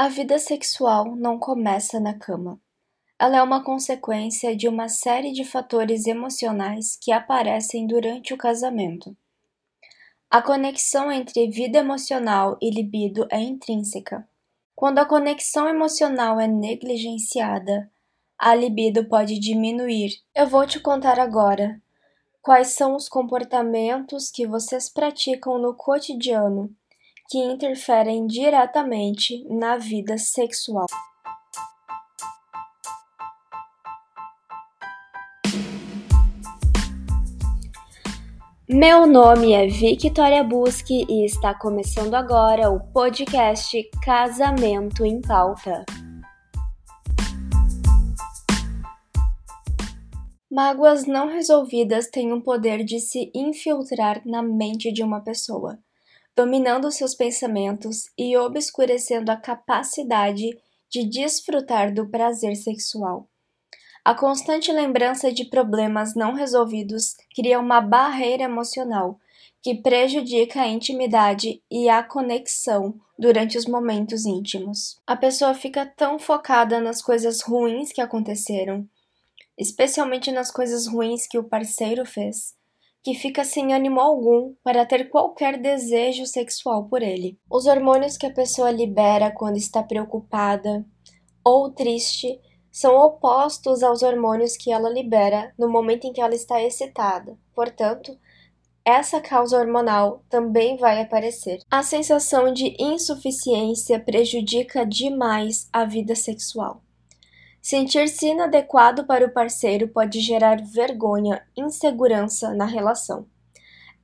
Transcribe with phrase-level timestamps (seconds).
[0.00, 2.60] A vida sexual não começa na cama.
[3.18, 9.16] Ela é uma consequência de uma série de fatores emocionais que aparecem durante o casamento.
[10.30, 14.24] A conexão entre vida emocional e libido é intrínseca.
[14.72, 17.90] Quando a conexão emocional é negligenciada,
[18.38, 20.12] a libido pode diminuir.
[20.32, 21.82] Eu vou te contar agora
[22.40, 26.72] quais são os comportamentos que vocês praticam no cotidiano
[27.28, 30.86] que interferem diretamente na vida sexual.
[38.66, 45.84] Meu nome é Victoria Busque e está começando agora o podcast Casamento em Pauta.
[50.50, 55.78] Mágoas não resolvidas têm o poder de se infiltrar na mente de uma pessoa
[56.38, 60.56] dominando seus pensamentos e obscurecendo a capacidade
[60.88, 63.28] de desfrutar do prazer sexual.
[64.04, 69.18] A constante lembrança de problemas não resolvidos cria uma barreira emocional
[69.60, 74.96] que prejudica a intimidade e a conexão durante os momentos íntimos.
[75.04, 78.88] A pessoa fica tão focada nas coisas ruins que aconteceram,
[79.58, 82.54] especialmente nas coisas ruins que o parceiro fez,
[83.02, 87.38] que fica sem ânimo algum para ter qualquer desejo sexual por ele.
[87.50, 90.84] Os hormônios que a pessoa libera quando está preocupada
[91.44, 96.62] ou triste são opostos aos hormônios que ela libera no momento em que ela está
[96.62, 97.36] excitada.
[97.54, 98.16] Portanto,
[98.84, 101.58] essa causa hormonal também vai aparecer.
[101.70, 106.82] A sensação de insuficiência prejudica demais a vida sexual.
[107.60, 113.26] Sentir-se inadequado para o parceiro pode gerar vergonha, insegurança na relação.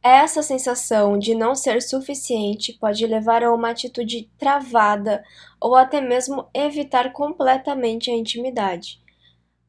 [0.03, 5.25] Essa sensação de não ser suficiente pode levar a uma atitude travada
[5.59, 9.03] ou até mesmo evitar completamente a intimidade.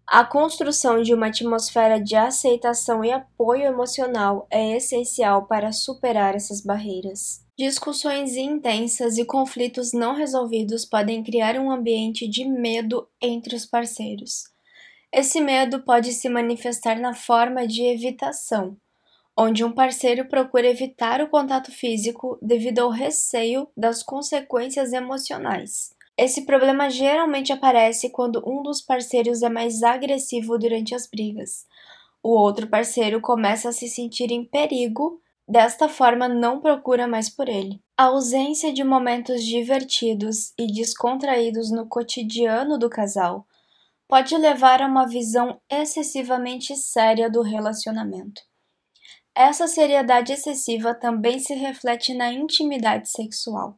[0.05, 6.59] A construção de uma atmosfera de aceitação e apoio emocional é essencial para superar essas
[6.59, 7.44] barreiras.
[7.57, 14.43] Discussões intensas e conflitos não resolvidos podem criar um ambiente de medo entre os parceiros.
[15.09, 18.75] Esse medo pode se manifestar na forma de evitação,
[19.37, 25.95] onde um parceiro procura evitar o contato físico devido ao receio das consequências emocionais.
[26.17, 31.65] Esse problema geralmente aparece quando um dos parceiros é mais agressivo durante as brigas.
[32.21, 37.47] O outro parceiro começa a se sentir em perigo Desta forma, não procura mais por
[37.47, 37.79] ele.
[37.95, 43.45] A ausência de momentos divertidos e descontraídos no cotidiano do casal
[44.07, 48.41] pode levar a uma visão excessivamente séria do relacionamento.
[49.35, 53.77] Essa seriedade excessiva também se reflete na intimidade sexual,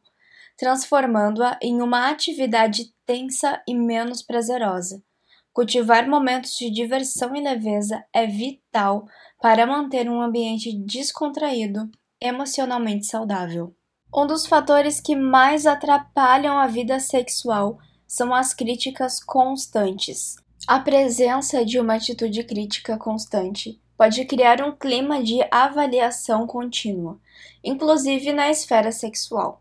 [0.56, 5.02] transformando-a em uma atividade tensa e menos prazerosa.
[5.58, 9.08] Cultivar momentos de diversão e leveza é vital
[9.42, 13.74] para manter um ambiente descontraído, emocionalmente saudável.
[14.14, 17.76] Um dos fatores que mais atrapalham a vida sexual
[18.06, 20.36] são as críticas constantes.
[20.64, 27.18] A presença de uma atitude crítica constante pode criar um clima de avaliação contínua,
[27.64, 29.60] inclusive na esfera sexual.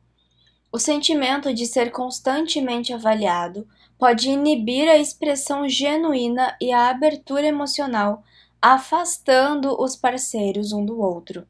[0.72, 3.68] O sentimento de ser constantemente avaliado
[3.98, 8.24] pode inibir a expressão genuína e a abertura emocional
[8.62, 11.48] afastando os parceiros um do outro,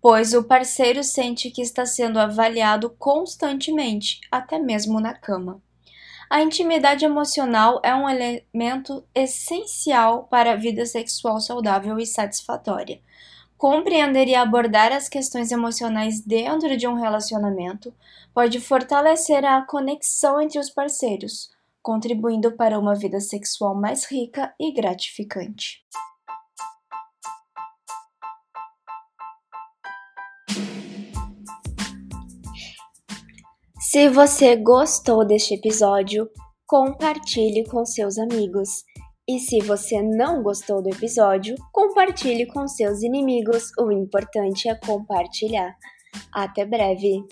[0.00, 5.62] pois o parceiro sente que está sendo avaliado constantemente, até mesmo na cama.
[6.28, 13.00] A intimidade emocional é um elemento essencial para a vida sexual saudável e satisfatória.
[13.62, 17.94] Compreender e abordar as questões emocionais dentro de um relacionamento
[18.34, 21.48] pode fortalecer a conexão entre os parceiros,
[21.80, 25.78] contribuindo para uma vida sexual mais rica e gratificante.
[33.78, 36.28] Se você gostou deste episódio,
[36.66, 38.82] compartilhe com seus amigos.
[39.32, 43.72] E se você não gostou do episódio, compartilhe com seus inimigos.
[43.78, 45.74] O importante é compartilhar.
[46.30, 47.24] Até breve!